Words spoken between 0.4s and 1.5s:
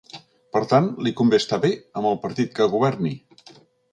Per tant, li convé